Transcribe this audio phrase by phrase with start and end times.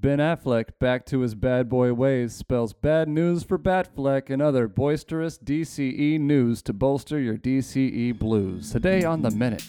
[0.00, 4.66] Ben Affleck, back to his bad boy ways, spells bad news for Batfleck and other
[4.66, 8.72] boisterous DCE news to bolster your DCE blues.
[8.72, 9.62] Today on The Minute.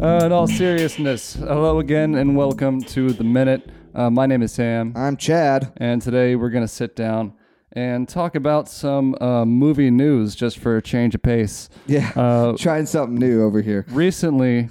[0.00, 3.68] Uh, in all seriousness, hello again and welcome to The Minute.
[3.96, 5.72] Uh, my name is Sam, I'm Chad.
[5.78, 7.32] and today we're going to sit down
[7.72, 11.68] and talk about some uh, movie news just for a change of pace.
[11.86, 13.84] Yeah, Uh, trying something new over here.
[13.90, 14.68] recently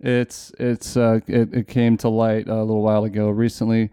[0.00, 3.90] it's it's uh it, it came to light a little while ago recently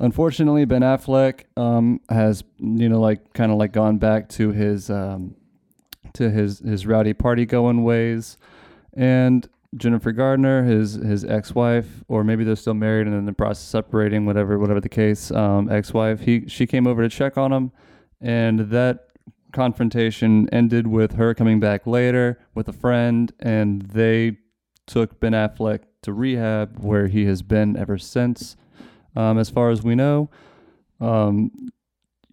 [0.00, 4.90] unfortunately ben affleck um has you know like kind of like gone back to his
[4.90, 5.36] um
[6.14, 8.36] to his his rowdy party going ways
[8.94, 13.64] and jennifer garner his his ex-wife or maybe they're still married and in the process
[13.64, 17.52] of separating whatever whatever the case um ex-wife he she came over to check on
[17.52, 17.72] him
[18.20, 19.06] and that
[19.52, 24.36] confrontation ended with her coming back later with a friend and they
[24.86, 28.56] took Ben Affleck to rehab where he has been ever since.
[29.14, 30.28] Um, as far as we know
[31.00, 31.50] um,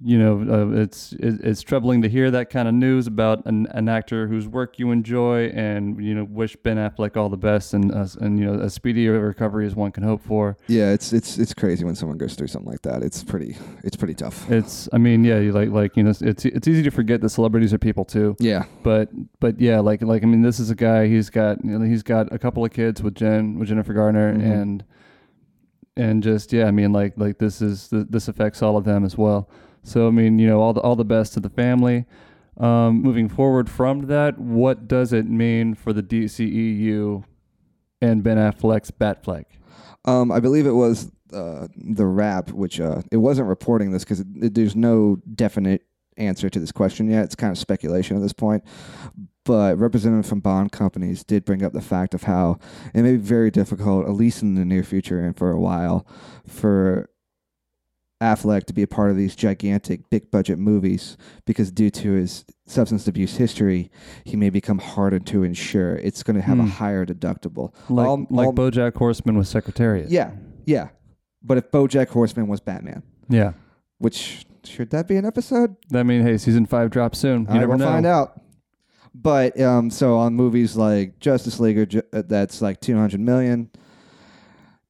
[0.05, 3.67] you know uh, it's it, it's troubling to hear that kind of news about an,
[3.71, 7.73] an actor whose work you enjoy and you know wish Ben Affleck all the best
[7.73, 10.91] and uh, and you know as speedy a recovery as one can hope for Yeah,
[10.91, 13.01] it's it's it's crazy when someone goes through something like that.
[13.01, 14.49] It's pretty it's pretty tough.
[14.51, 17.29] it's I mean yeah you like like you know it's it's easy to forget that
[17.29, 20.75] celebrities are people too Yeah, but but yeah, like like I mean, this is a
[20.75, 21.07] guy.
[21.07, 24.33] He's got you know, he's got a couple of kids with Jen with Jennifer Garner,
[24.33, 24.61] Mhm.
[24.61, 24.83] and
[25.95, 29.17] and just yeah, I mean, like like this is this affects all of them as
[29.17, 29.49] well.
[29.83, 32.05] So I mean, you know, all the all the best to the family.
[32.57, 37.23] Um, moving forward from that, what does it mean for the DCEU
[37.99, 39.45] and Ben Affleck's Batfleck?
[40.05, 44.23] um, I believe it was uh, the Wrap, which uh, it wasn't reporting this because
[44.27, 45.83] there's no definite
[46.17, 47.23] answer to this question yet.
[47.23, 48.63] It's kind of speculation at this point.
[49.45, 52.59] But representatives from bond companies did bring up the fact of how
[52.93, 56.07] it may be very difficult, at least in the near future and for a while,
[56.47, 57.09] for
[58.23, 62.45] Affleck to be a part of these gigantic, big budget movies because due to his
[62.65, 63.91] substance abuse history,
[64.23, 65.95] he may become harder to insure.
[65.97, 66.63] It's going to have Hmm.
[66.65, 67.73] a higher deductible.
[67.89, 70.09] Like All- like all- BoJack Horseman with Secretariat.
[70.09, 70.31] Yeah,
[70.65, 70.89] yeah.
[71.43, 73.53] But if BoJack Horseman was Batman, yeah.
[73.97, 75.75] which should that be an episode?
[75.93, 77.41] I mean, hey, season five drops soon.
[77.43, 77.85] You I never will know.
[77.85, 78.39] find out.
[79.13, 83.19] But um, so on movies like Justice League, or Ju- uh, that's like two hundred
[83.19, 83.69] million.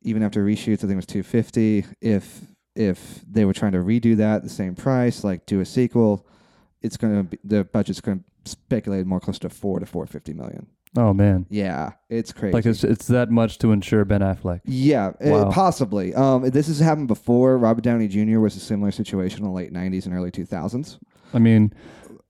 [0.03, 1.85] Even after reshoots, I think it was two fifty.
[2.01, 2.41] If
[2.75, 6.25] if they were trying to redo that at the same price, like do a sequel,
[6.81, 10.67] it's gonna be the budget's gonna speculate more close to four to four fifty million.
[10.95, 12.53] Oh man, Yeah, it's crazy.
[12.53, 14.61] like it's it's that much to insure Ben Affleck.
[14.65, 15.51] Yeah, uh, Wow.
[15.51, 16.13] possibly.
[16.13, 17.57] Um, this has happened before.
[17.57, 18.39] Robert Downey Jr.
[18.39, 20.99] was a similar situation in the late '90s and early 2000s.
[21.33, 21.73] I mean,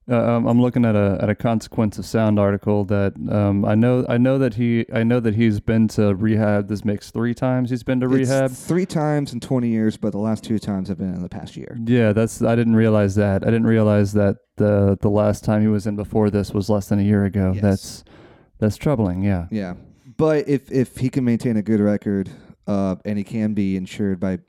[0.09, 3.75] uh, um, I'm looking at a at a Consequence of Sound article that um, I
[3.75, 6.67] know I know that he I know that he's been to rehab.
[6.67, 8.51] This makes three times he's been to It's rehab.
[8.51, 11.55] three times in 20 years, but the last two times have been in the past
[11.55, 11.77] year.
[11.85, 13.43] Yeah, that's I didn't realize that.
[13.43, 16.87] I didn't realize that the the last time he was in before this was less
[16.89, 17.51] than a year ago.
[17.53, 17.61] Yes.
[17.61, 18.03] That's
[18.59, 19.23] that's troubling.
[19.23, 19.47] Yeah.
[19.51, 19.75] Yeah,
[20.17, 22.29] but if if he can maintain a good record,
[22.67, 24.39] uh, and he can be insured by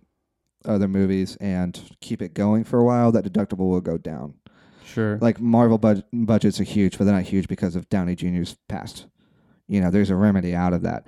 [0.65, 4.35] other movies and keep it going for a while, that deductible will go down.
[4.85, 5.19] Sure.
[5.21, 9.07] Like Marvel bud- budgets are huge, but they're not huge because of Downey Jr.'s past.
[9.67, 11.07] You know, there's a remedy out of that.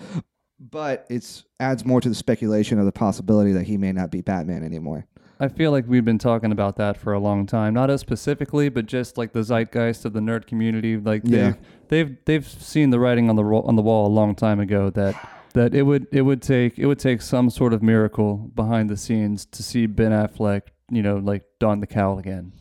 [0.58, 4.22] But it's adds more to the speculation of the possibility that he may not be
[4.22, 5.06] Batman anymore.
[5.38, 7.74] I feel like we've been talking about that for a long time.
[7.74, 10.96] Not us specifically, but just like the zeitgeist of the nerd community.
[10.96, 11.52] Like Yeah.
[11.88, 14.58] they've they've they've seen the writing on the ro- on the wall a long time
[14.60, 15.14] ago that
[15.52, 18.96] that it would it would take it would take some sort of miracle behind the
[18.96, 22.52] scenes to see Ben Affleck, you know, like don the cowl again.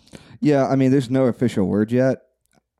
[0.42, 2.25] Yeah, I mean, there's no official word yet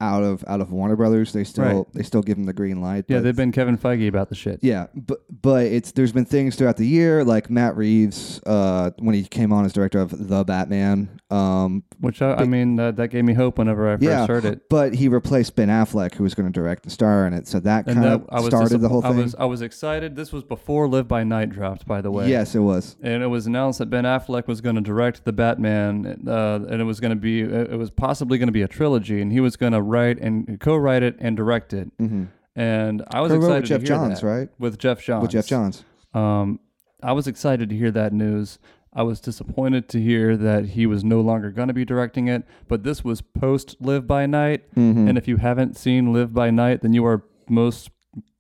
[0.02, 1.32] out of out of Warner Brothers.
[1.34, 1.86] They still Right.
[1.94, 3.06] they still give him the green light.
[3.08, 4.60] Yeah, they've been Kevin Feige about the shit.
[4.62, 9.16] Yeah, but but it's there's been things throughout the year like Matt Reeves uh, when
[9.16, 11.20] he came on as director of the Batman.
[11.32, 14.46] Um, Which I, I mean, uh, that gave me hope whenever I first Yeah, heard
[14.46, 14.70] it.
[14.70, 17.48] but he replaced Ben Affleck, who was going to direct the star in it.
[17.48, 19.18] So that And kind that of I started the whole I thing.
[19.18, 20.16] was I was excited.
[20.16, 22.30] This was before Live by Night dropped, by the way.
[22.30, 22.96] yes, it was.
[23.02, 26.80] and it was announced that Ben Affleck was going to direct the Batman, uh, and
[26.82, 29.40] it was going to be it was possibly going to be a trilogy, and he
[29.40, 31.88] was going to write and co-write it and direct it.
[31.98, 32.24] Mm-hmm.
[32.56, 34.28] And I was Co-wrote excited with Geoff to hear Johns, that.
[34.28, 34.50] right?
[34.60, 35.22] With Geoff Johns.
[35.24, 35.84] With Geoff Johns.
[36.14, 36.60] Um,
[37.04, 38.60] I was excited to hear that news.
[38.94, 42.44] I was disappointed to hear that he was no longer going to be directing it,
[42.70, 45.08] but this was post Live by Night, Mm-hmm.
[45.10, 47.90] and if you haven't seen Live by Night, then you are most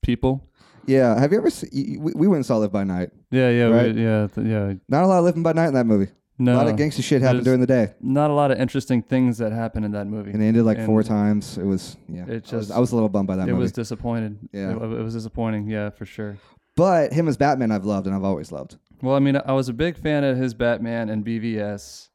[0.01, 0.47] people.
[0.85, 1.99] yeah, have you ever seen?
[2.01, 3.09] We, we went and saw Live by Night.
[3.31, 3.93] Yeah, yeah, Right.
[3.93, 4.73] we, yeah, th- yeah.
[4.87, 6.11] Not a lot of Living by Night in that movie.
[6.37, 9.01] No, a lot of gangster shit happened during the day, not a lot of interesting
[9.01, 10.31] things that happened in that movie.
[10.31, 11.57] and they ended like four times.
[11.57, 12.23] It was yeah.
[12.27, 13.61] It I, was, just- I was a little bummed by that it movie.
[13.61, 14.37] was disappointed.
[14.51, 14.71] Yeah.
[14.71, 15.69] it, it was disappointing.
[15.69, 16.37] Yeah, for sure.
[16.75, 18.77] but him as Batman, I've loved and I've always loved.
[19.01, 22.09] Well, I mean, I was a big fan of his Batman and BVS.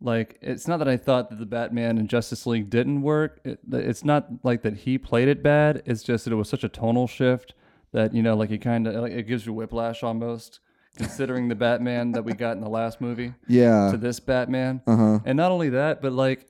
[0.00, 3.40] Like, it's not that I thought that the Batman and Justice League didn't work.
[3.44, 5.82] It, it's not like that he played it bad.
[5.86, 7.54] It's just that it was such a tonal shift
[7.92, 10.60] that you know, like he kind of like it gives you whiplash almost,
[10.96, 13.90] considering the Batman that we got in the last movie Yeah.
[13.90, 14.80] to this Batman.
[14.86, 15.18] Uh huh.
[15.24, 16.46] And not only that, but like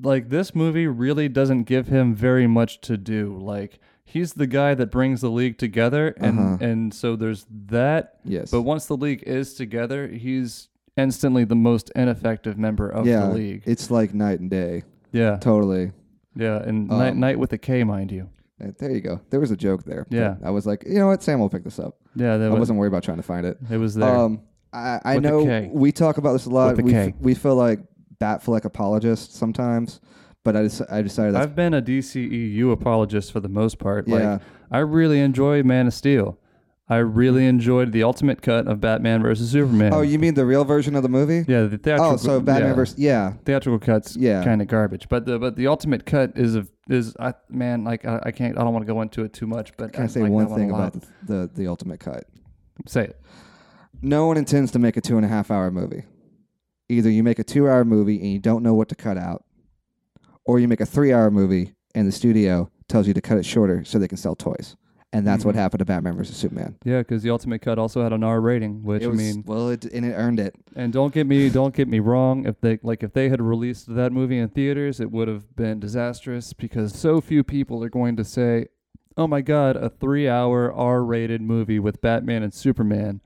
[0.00, 3.36] like this movie really doesn't give him very much to do.
[3.38, 6.56] Like he's the guy that brings the league together and Uh-huh.
[6.60, 8.18] and so there's that.
[8.24, 8.50] Yes.
[8.50, 13.34] But once the league is together, he's instantly the most ineffective member of yeah, the
[13.34, 13.62] league.
[13.66, 14.84] it's like night and day.
[15.10, 15.36] Yeah.
[15.38, 15.92] Totally.
[16.36, 18.28] Yeah, and night, Um, night with a K, mind you.
[18.62, 19.20] Uh, There you go.
[19.30, 20.06] There was a joke there.
[20.10, 20.36] Yeah.
[20.44, 21.22] I was like, you know what?
[21.22, 21.96] Sam will pick this up.
[22.14, 23.58] Yeah, I was, wasn't worried about trying to find it.
[23.70, 24.08] it was there.
[24.14, 24.42] Um,
[24.72, 25.70] I, I With know K.
[25.72, 26.76] we talk about this a lot.
[26.76, 27.08] With we, K.
[27.08, 27.80] f- we feel like
[28.18, 30.00] Batfleck apologists sometimes,
[30.44, 34.08] but I, just, I decided that's I've been a DCEU apologist for the most part.
[34.08, 34.32] yeah.
[34.34, 36.38] Like I really enjoy Man of Steel.
[36.88, 39.94] I really enjoyed the ultimate cut of Batman versus Superman.
[39.94, 41.44] oh, you mean the real version of the movie?
[41.48, 42.12] Yeah, the theatrical.
[42.12, 44.16] Oh, so Batman yeah, versus yeah, theatrical cuts.
[44.16, 44.42] Yeah.
[44.44, 45.08] kind of garbage.
[45.08, 48.58] But the but the ultimate cut is a is I man like I, I can't
[48.58, 49.76] I don't want to go into it too much.
[49.76, 52.24] But Can I say like one thing about the, the the ultimate cut?
[52.86, 53.20] say it.
[54.00, 56.04] No one intends to make a two and a half hour movie.
[56.88, 59.44] Either you make a two hour movie and you don't know what to cut out,
[60.44, 63.44] or you make a three hour movie and the studio tells you to cut it
[63.46, 64.76] shorter so they can sell toys.
[65.14, 65.58] And that's what Mhm.
[65.58, 66.76] happened to Batman versus Superman.
[66.84, 69.68] Yeah, because the ultimate cut also had an R rating, which It I mean, well,
[69.68, 70.54] it, and it earned it.
[70.74, 72.46] and don't get me don't get me wrong.
[72.46, 75.78] If they like if they had released that movie in theaters, it would have been
[75.80, 78.68] disastrous because so few people are going to say,
[79.16, 83.20] "Oh my God, a three-hour R-rated movie with Batman and Superman."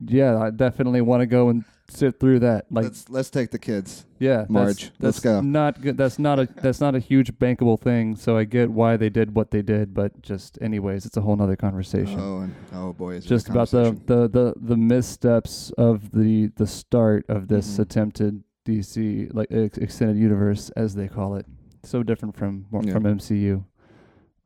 [0.00, 2.66] Yeah, I definitely want to go and sit through that.
[2.70, 4.04] Like, let's let's take the kids.
[4.18, 5.40] yeah, that's- Marge, let's that's go.
[5.40, 5.96] Not good.
[5.96, 8.14] That's not a that's not a huge bankable thing.
[8.16, 11.36] So I get why they did what they did, but just anyways, it's a whole
[11.36, 12.18] nother conversation.
[12.20, 16.10] Oh, and, oh boy, is it a just about the, the, the, the missteps of
[16.12, 17.78] the the start of this Mhm.
[17.80, 21.46] attempted DC like extended universe as they call it.
[21.84, 22.92] So different from Yeah.
[22.92, 23.64] from MCU.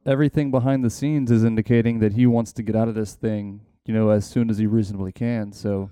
[0.04, 3.60] Everything behind the scenes is indicating that he wants to get out of this thing,
[3.84, 5.52] you know, as soon as he reasonably can.
[5.52, 5.90] So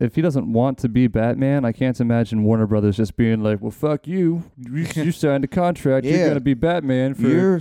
[0.00, 3.60] if he doesn't want to be Batman, I can't imagine Warner Brothers just being like,
[3.60, 4.44] "Well, fuck you.
[4.56, 6.06] You, you signed a contract.
[6.06, 6.16] Yeah.
[6.16, 7.56] You're gonna be Batman for Your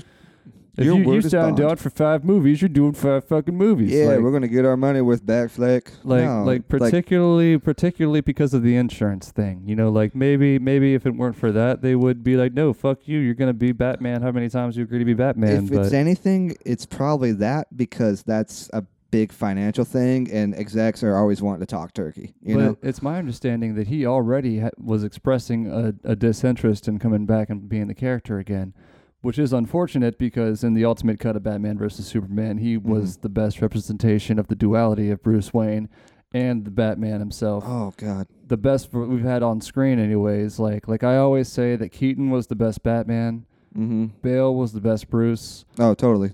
[0.77, 2.61] if your you, you signed bond." on for five movies.
[2.61, 3.91] You're doing five fucking movies.
[3.91, 5.89] yeah, Like- we're gonna get our money with Batfleck.
[6.05, 10.93] like No, like particularly particularly because of the insurance thing you know like maybe maybe
[10.93, 13.71] if it weren't for that they would be like no fuck you you're gonna be
[13.73, 17.33] batman how many times you agree to be batman if but it's anything, it's probably
[17.33, 22.33] that because that's a big financial thing, and execs are always wanting to talk turkey.
[22.41, 26.87] You but know, it's my understanding that he already ha- was expressing a, a disinterest
[26.87, 28.73] in coming back and being the character again
[29.21, 33.21] which is unfortunate because in the ultimate cut of batman versus superman he was Mhm.
[33.21, 35.89] the best representation of the duality of bruce wayne
[36.31, 41.03] and the batman himself oh god, the best we've had on screen anyways like like
[41.03, 43.45] i always say that keaton was the best batman
[43.75, 44.05] mm-hmm.
[44.21, 46.31] bale was the best bruce Oh, totally.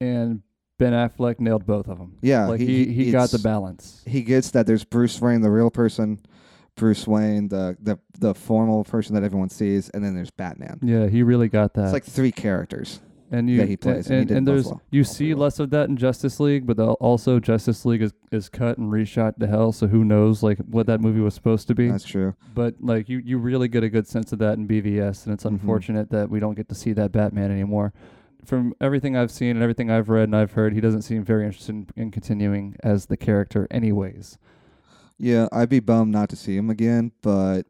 [0.00, 0.42] and
[0.78, 4.50] ben affleck nailed both of them Yeah, like he, he, got the balance He gets
[4.52, 6.20] that there's Bruce Wayne, the real person,
[6.76, 10.78] Bruce Wayne, the the the formal person that everyone sees, and then there's Batman.
[10.82, 13.00] yeah he really got that It's like three characters.
[13.30, 14.80] and you that he plays, and he and, did and there's well.
[14.90, 18.78] you see less of that in justice league but also justice league is, is cut
[18.78, 21.90] and reshot to hell so who knows like what that movie was supposed to be
[21.90, 22.34] That's true.
[22.54, 25.44] but like you you really get a good sense of that in bvs and it's
[25.44, 25.48] Mhm.
[25.60, 27.92] unfortunate that we don't get to see that batman anymore
[28.48, 31.44] from everything i've seen and everything i've read and i've heard he doesn't seem very
[31.44, 34.38] interested in, in continuing as the character anyways
[35.18, 37.62] Yeah, I'd be bummed not to see him again, but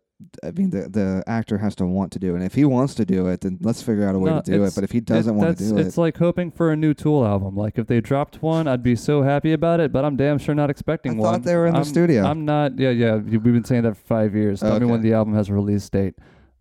[0.44, 2.38] I mean the the actor has to want to do it.
[2.38, 4.50] And if he wants to do it, then let's figure out a way No, to
[4.58, 4.74] do it.
[4.74, 6.92] But if he doesn't want to do it's it, it's like hoping for a new
[6.92, 7.56] Tool album.
[7.56, 9.92] Like if they dropped one, I'd be so happy about it.
[9.92, 11.32] But I'm damn sure not expecting I one.
[11.32, 12.24] thought they were in the I'm- studio.
[12.24, 12.78] I'm not.
[12.78, 13.14] Yeah, yeah.
[13.16, 14.60] We've been saying that for five years.
[14.60, 16.16] Tell me when the album has a release date.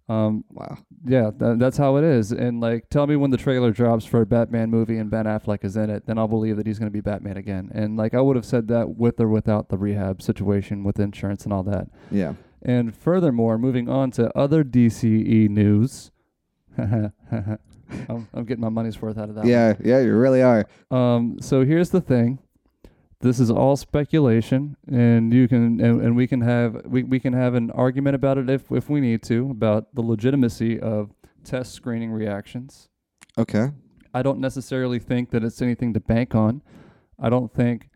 [0.09, 0.77] Um, wow.
[1.05, 2.31] yeah, tha- that's how it is.
[2.31, 5.65] And like, tell me when the trailer drops for a Batman movie and Ben Affleck
[5.65, 7.69] is in it, then I'll believe that he's going to be Batman again.
[7.73, 11.43] And like, I would have said that with or without the rehab situation with insurance
[11.43, 11.89] and all that.
[12.09, 12.33] Yeah.
[12.61, 16.11] And furthermore, moving on to other DCE news.
[16.79, 19.41] I'm, I'm getting my money's worth out of that.
[19.41, 19.49] one.
[19.49, 20.65] Yeah, yeah, you really are.
[20.91, 22.39] Um, so here's the thing.
[23.19, 27.33] This is all speculation, and you can and, and we can have we, we can
[27.33, 31.11] have an argument about it if if we need to about the legitimacy of
[31.43, 32.89] test screening reactions.
[33.37, 33.69] Okay.
[34.13, 36.61] I don't necessarily think that it's anything to bank on.
[37.19, 37.89] I don't think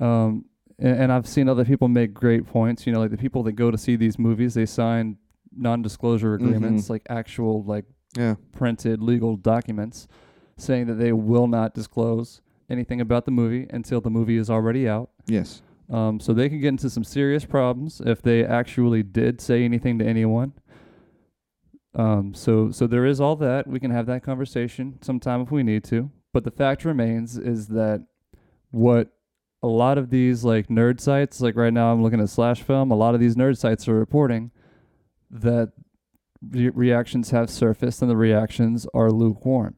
[0.00, 0.44] um,
[0.78, 2.86] and, and I've seen other people make great points.
[2.86, 5.16] You know, like the people that go to see these movies, they sign
[5.56, 6.90] non-disclosure agreements, Mhm.
[6.90, 8.34] like actual like Yeah.
[8.52, 10.06] printed legal documents,
[10.58, 14.88] saying that they will not disclose anything about the movie until the movie is already
[14.88, 15.10] out.
[15.26, 15.62] Yes.
[15.90, 19.98] Um, so they can get into some serious problems if they actually did say anything
[19.98, 20.52] to anyone.
[21.94, 23.66] Um, so so there is all that.
[23.66, 26.10] We can have that conversation sometime if we need to.
[26.32, 28.06] But the fact remains is that
[28.70, 29.08] what
[29.62, 32.90] a lot of these like nerd sites, like right now I'm looking at Slash Film,
[32.90, 34.50] a lot of these nerd sites are reporting
[35.30, 35.72] that
[36.46, 39.74] re- reactions have surfaced and the reactions are lukewarm.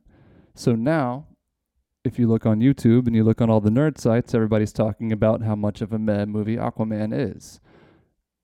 [0.55, 1.29] So now
[2.05, 5.13] if you look on YouTube and you look on all the nerd sites, everybody's talking
[5.13, 7.61] about how much of a meh movie Aquaman is.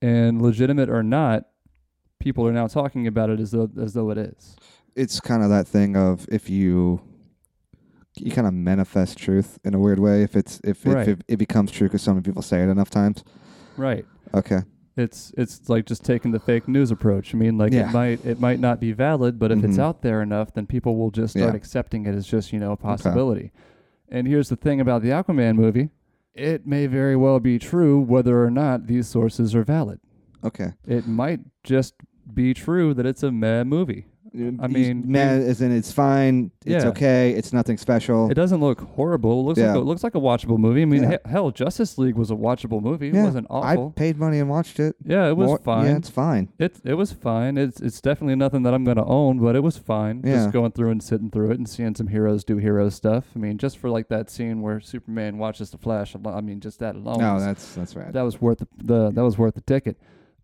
[0.02, 1.44] And legitimate or not,
[2.20, 4.56] people are now talking about it as though as though it is.
[4.94, 7.00] It's kind of that thing of if you
[8.18, 11.06] you kind of manifest truth in a weird way if it's if, Right.
[11.06, 13.24] if it, it becomes true because so many people say it enough times.
[13.76, 14.04] Right.
[14.34, 14.60] Okay.
[14.96, 17.34] It's it's like just taking the fake news approach.
[17.34, 17.90] I mean, like Yeah.
[17.90, 19.80] it might it might not be valid, but if it's Mhm.
[19.82, 21.56] out there enough, then people will just start Yeah.
[21.56, 23.52] accepting it as just you know a possibility.
[24.08, 25.90] And here's the thing about the Aquaman movie:
[26.34, 30.00] it may very well be true whether or not these sources are valid.
[30.42, 30.72] Okay.
[30.86, 31.94] It might just
[32.32, 34.06] be true that it's a meh movie.
[34.60, 36.50] I mean, man, as in it's fine.
[36.64, 36.90] It's Yeah.
[36.90, 37.30] okay.
[37.32, 38.30] It's nothing special.
[38.30, 39.40] It doesn't look horrible.
[39.40, 39.68] It looks Yeah.
[39.68, 40.82] like a, looks like a watchable movie.
[40.82, 41.10] I mean, Yeah.
[41.24, 43.08] he- hell, Justice League was a watchable movie.
[43.08, 43.92] It wasn't awful.
[43.96, 44.96] I paid money and watched it.
[45.04, 45.86] yeah, it was More- fine.
[45.86, 46.48] Yeah, it's fine.
[46.58, 47.56] It it was fine.
[47.56, 50.20] It's it's definitely nothing that I'm gonna own, but it was fine.
[50.24, 50.34] Yeah.
[50.36, 53.30] Just going through and sitting through it and seeing some heroes do hero stuff.
[53.34, 56.14] I mean, just for like that scene where Superman watches the Flash.
[56.14, 57.18] alo- I mean, just that alone.
[57.20, 58.12] No, was- that's that's right.
[58.12, 59.96] that was worth the, the that was worth the ticket.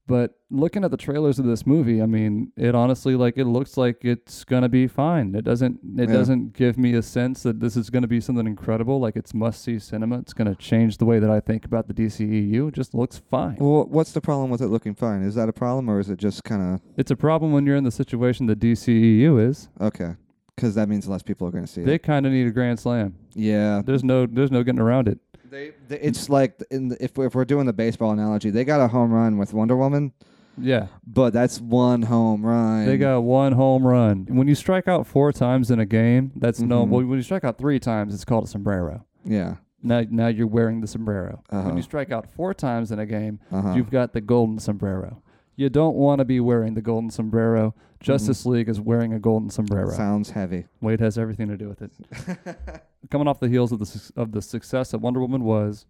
[0.06, 3.76] But looking at the trailers of this movie, I mean, it honestly like it looks
[3.76, 5.34] like it's gonna be fine.
[5.36, 6.14] It doesn't it Yeah.
[6.14, 8.98] doesn't give me a sense that this is gonna be something incredible.
[8.98, 10.18] Like it's must see cinema.
[10.18, 12.68] It's gonna change the way that I think about the DCEU.
[12.68, 13.56] It just looks fine.
[13.60, 15.22] well, what's the problem with it looking fine?
[15.22, 16.80] Is that a problem or is it just kind of?
[16.96, 19.68] It's a problem when you're in the situation that DCEU is.
[19.80, 20.14] okay?
[20.56, 21.94] Because that means less people are going to see They it.
[21.94, 23.14] They kind of need a grand slam.
[23.34, 25.18] Yeah, There's no there's no getting around it.
[25.52, 28.64] They, they, it's like in the, if we're, if we're doing the baseball analogy, they
[28.64, 30.12] got a home run with Wonder Woman,
[30.58, 30.88] Yeah.
[31.06, 32.86] but that's one home run.
[32.86, 34.26] They got one home run.
[34.28, 36.84] When you strike out four times in a game, that's no.
[36.84, 36.88] Mhm.
[36.88, 39.04] Well, when you strike out three times, it's called a sombrero.
[39.24, 39.56] yeah.
[39.84, 41.42] Now, now you're wearing the sombrero.
[41.50, 41.74] When Uh-huh.
[41.76, 43.74] you strike out four times in a game, Uh-huh.
[43.74, 45.20] you've got the golden sombrero.
[45.62, 47.72] You don't want to be wearing the golden sombrero.
[48.00, 49.90] Justice League is wearing a golden sombrero.
[49.92, 50.64] Sounds heavy.
[50.80, 52.84] Wade has everything to do with it.
[53.12, 55.86] Coming off the heels of the suc- of the success that Wonder Woman was,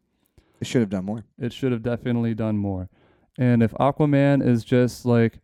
[0.61, 1.25] It should have done more.
[1.38, 2.91] it should have definitely done more.
[3.38, 5.38] And if Aquaman is just like,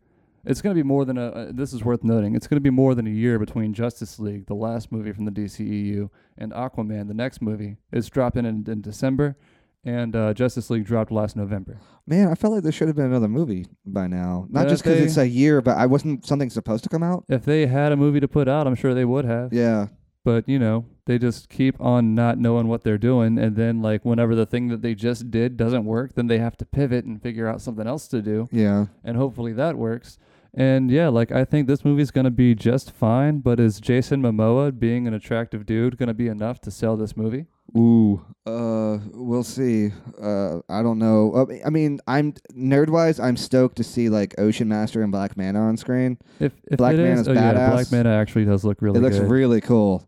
[0.45, 1.29] it's going to be more than a.
[1.29, 2.35] Uh, this is worth noting.
[2.35, 5.25] It's going to be more than a year between Justice League, the last movie from
[5.25, 7.77] the DCEU, and Aquaman, the next movie.
[7.91, 9.37] It's dropping in, in December,
[9.85, 11.79] and uh, Justice League dropped last November.
[12.05, 14.47] Man, I felt like there should have been another movie by now.
[14.49, 17.23] Not just because they- it's a year, but I wasn't something supposed to come out.
[17.29, 19.53] If they had a movie to put out, I'm sure they would have.
[19.53, 19.87] Yeah.
[20.25, 24.03] But you know, they just keep on not knowing what they're doing, and then like
[24.03, 27.21] whenever the thing that they just did doesn't work, then they have to pivot and
[27.21, 28.49] figure out something else to do.
[28.51, 28.87] Yeah.
[29.03, 30.17] and hopefully that works.
[30.53, 33.39] And yeah, like I think this movie's gonna be just fine.
[33.39, 37.45] But is Jason Momoa being an attractive dude gonna be enough to sell this movie?
[37.77, 38.25] Ooh.
[38.47, 39.91] Uh, we'll see.
[40.19, 41.33] Uh, I don't know.
[41.33, 43.19] Uh, I mean, I'm nerd wise.
[43.19, 46.17] I'm stoked to see like Ocean Master and Black Manta on screen.
[46.39, 47.71] If if Black it is, oh yeah, badass.
[47.71, 49.05] Black Manta actually does look really good.
[49.05, 49.29] it looks good.
[49.31, 50.07] really cool.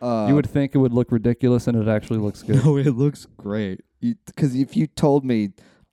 [0.00, 2.64] Uh, you would think it would look ridiculous, and it actually looks good.
[2.64, 3.82] No, it looks great.
[4.00, 5.50] Because if you told me,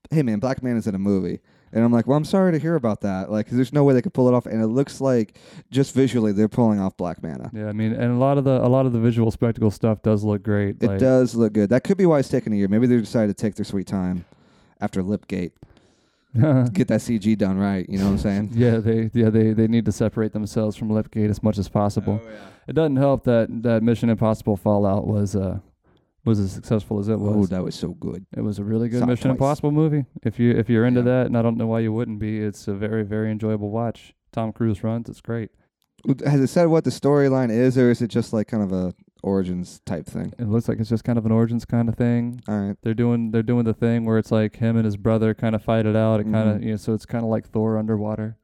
[0.10, 1.40] hey man, Black Man is in a movie,
[1.74, 3.32] and I'm like, well, I'm sorry to hear about that.
[3.32, 5.38] Like, 'cause there's no way they could pull it off, and it looks like
[5.72, 7.50] just visually they're pulling off Black Manta.
[7.53, 10.01] yeah, I mean, and a lot of the a lot of the visual spectacle stuff
[10.01, 10.77] does look great.
[10.82, 11.70] It like, does look good.
[11.70, 12.68] That could be why it's taking a year.
[12.68, 14.25] Maybe they decided to take their sweet time
[14.80, 15.53] after Lipgate,
[16.34, 17.88] get that CG done right.
[17.89, 18.50] You know what I'm saying?
[18.56, 22.20] yeah, they yeah they they need to separate themselves from Lipgate as much as possible.
[22.24, 22.36] Oh, yeah.
[22.68, 25.60] It doesn't help that that Mission Impossible Fallout was uh
[26.25, 27.51] was as successful as it oh, was.
[27.51, 28.25] Oh, that was so good.
[28.36, 29.36] It was a really good Saw Mission twice.
[29.36, 30.06] Impossible movie.
[30.24, 31.06] If you if you're into Yeah.
[31.06, 34.13] that, and I don't know why you wouldn't be, it's a very very enjoyable watch.
[34.32, 35.10] Tom Cruise runs.
[35.10, 35.51] It's great.
[36.25, 38.94] Has it said what the storyline is, or is it just like kind of a
[39.22, 40.34] origins type thing?
[40.38, 42.42] It looks like it's just kind of an origins kind of thing.
[42.48, 42.77] All right.
[42.84, 45.63] They're doing they're doing the thing where it's like him and his brother kind of
[45.63, 46.20] fight it out.
[46.20, 48.38] It kind of you know, so it's kind of like Thor underwater,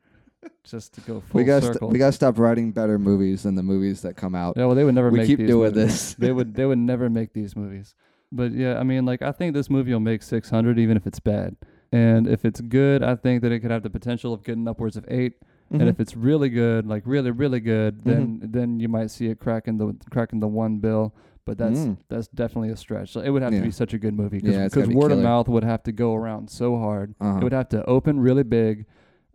[0.63, 1.89] just to go full we got circle.
[1.89, 4.55] we got to stop writing better movies than the movies that come out.
[4.57, 5.87] yeah, well, they would never we make keep these doing movies.
[5.87, 6.13] this.
[6.15, 7.95] they would they would never make these movies.
[8.31, 11.19] But yeah, I mean, like I think this movie will make 600 even if it's
[11.19, 11.55] bad.
[11.91, 14.95] And if it's good, I think that it could have the potential of getting upwards
[14.97, 15.33] of 8
[15.71, 15.81] Mm-hmm.
[15.81, 19.39] And if it's really good, like really really good, then then you might see it
[19.39, 21.13] cracking the cracking the one bill.
[21.45, 21.97] but that's Mm.
[22.09, 23.11] that's definitely a stretch.
[23.11, 23.59] So it would have Yeah.
[23.59, 25.83] to be such a good movie Yeah, because gotta be word of mouth would have
[25.83, 27.13] to go around so hard.
[27.21, 27.37] Uh-huh.
[27.39, 28.87] It would have to open really big,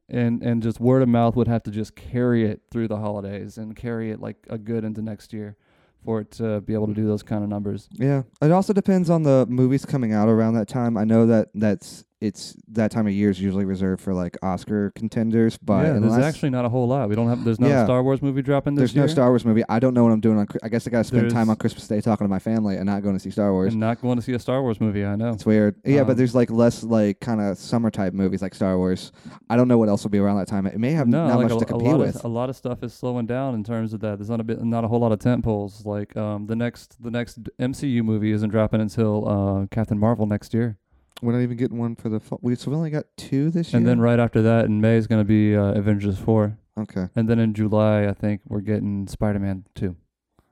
[0.09, 3.59] and and just word of mouth would have to just carry it through the holidays
[3.59, 5.57] and carry it like a good into next year,
[6.05, 7.89] for it to be able to do those kind of numbers.
[7.93, 10.97] Yeah, it also depends on the movies coming out around that time.
[10.97, 14.91] I know that that's it's that time of year is usually reserved for like Oscar
[14.93, 17.09] contenders, but yeah, there's unless actually not a whole lot.
[17.09, 17.45] We don't have.
[17.45, 17.85] There's no Yeah.
[17.85, 19.03] Star Wars movie dropping this there's year.
[19.03, 20.47] There's no Star Wars movie, I don't know what I'm doing on.
[20.63, 23.03] I guess I gotta spend time on Christmas Day talking to my family and not
[23.03, 23.73] going to see Star Wars.
[23.75, 25.05] and not going to see a Star Wars movie.
[25.05, 25.31] I know.
[25.33, 25.77] It's weird.
[25.85, 29.13] Yeah, but Um, there's like less like kind of summer type movies like Star Wars.
[29.51, 30.67] I don't know what else will be around that time.
[30.67, 32.17] It may have no, not like much a, to compete lot with.
[32.17, 34.19] Of, a lot of stuff is slowing down in terms of that.
[34.19, 35.85] There's not a bit, not a whole lot of tent poles.
[35.85, 40.55] Like um, the next, the next MCU movie isn't dropping until uh, Captain Marvel next
[40.55, 40.79] year,
[41.23, 42.39] We're not even getting one for the fall.
[42.43, 43.79] We, so we only got two this year.
[43.79, 47.09] and then right after that in May is going to be uh, Avengers four, okay,
[47.17, 49.97] and then in July I think we're getting Spider Man two.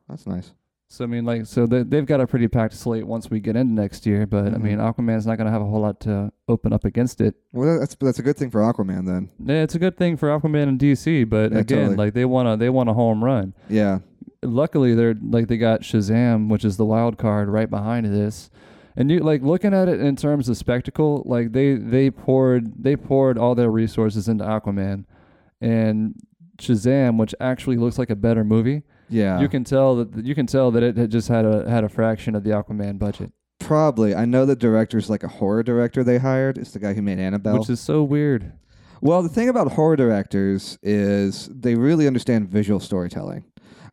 [0.09, 0.53] that's nice.
[0.89, 3.57] So I mean, like, so they they've got a pretty packed slate once we get
[3.57, 4.27] into next year.
[4.27, 4.61] But I Mhm.
[4.63, 7.35] mean, Aquaman's not going to have a whole lot to open up against it.
[7.53, 9.31] Well, that's that's a good thing for Aquaman then.
[9.43, 11.97] Yeah, it's a good thing for Aquaman and DC, but Yeah, again, totally.
[11.97, 13.55] like they want to they want a home run.
[13.71, 14.01] Yeah,
[14.43, 18.51] luckily they're like they got Shazam, which is the wild card right behind this.
[18.97, 22.97] And you like looking at it in terms of spectacle, like they they poured they
[22.97, 25.05] poured all their resources into Aquaman
[25.61, 26.15] and
[26.59, 28.83] Shazam, which actually looks like a better movie.
[29.09, 29.41] yeah.
[29.41, 31.89] You can tell that you can tell that it had just had a had a
[31.89, 34.15] fraction of the Aquaman budget, Probably.
[34.15, 36.59] I know the director's like a horror director they hired.
[36.59, 37.59] It's the guy who made Annabelle.
[37.61, 38.53] which is so weird.
[39.01, 43.45] well, the thing about horror directors is they really understand visual storytelling.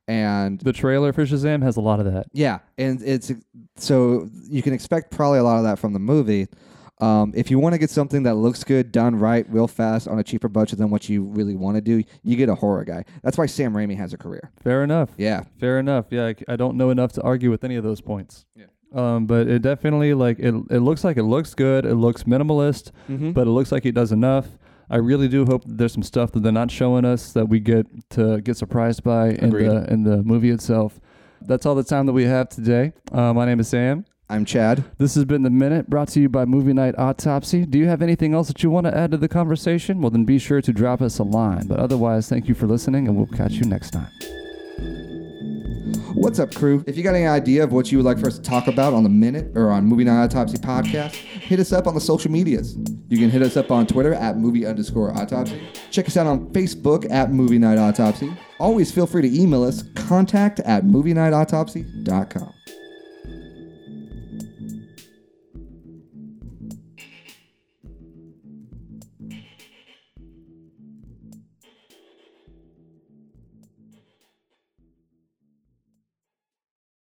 [0.10, 2.26] And The trailer for Shazam has a lot of that.
[2.34, 3.32] yeah, and it's
[3.76, 6.48] so you can expect probably a lot of that from the movie.
[7.00, 10.18] Um, if you want to get something that looks good, done right, real fast, on
[10.18, 13.06] a cheaper budget than what you really want to do, you get a horror guy.
[13.22, 14.52] That's why Sam Raimi has a career.
[14.64, 15.12] Fair enough.
[15.16, 16.08] Yeah, Fair enough.
[16.10, 18.46] Yeah, I don't know enough to argue with any of those points.
[18.56, 18.66] Yeah.
[18.94, 20.56] Um, but it definitely like it.
[20.72, 21.86] It looks like it looks good.
[21.86, 23.32] It looks minimalist, mm-hmm.
[23.32, 24.48] but it looks like it does enough.
[24.90, 27.60] I really do hope that there's some stuff that they're not showing us that we
[27.60, 29.68] get to get surprised by in Agreed.
[29.68, 31.00] the in the movie itself.
[31.42, 32.94] That's all the time that we have today.
[33.12, 34.06] Uh, my name is Sam.
[34.32, 34.84] I'm Chad.
[34.98, 37.66] This has been the minute brought to you by Movie Night Autopsy.
[37.66, 40.02] Do you have anything else that you want to add to the conversation?
[40.02, 41.68] Well, then be sure to drop us a line.
[41.68, 44.10] But otherwise, thank you for listening, and we'll catch you next time.
[46.14, 46.84] What's up, crew?
[46.86, 48.94] If you got any idea of what you would like for us to talk about
[48.94, 52.30] on the Minute or on Movie Night Autopsy podcast, hit us up on the social
[52.30, 52.76] medias.
[53.10, 55.60] You can hit us up on Twitter at movie underscore autopsy.
[55.90, 58.32] Check us out on Facebook at Movie Night Autopsy.
[58.60, 62.59] Always feel free to email us contact at movienightautopsy.com.